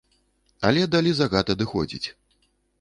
[0.69, 2.05] Але далі загад адыходзіць.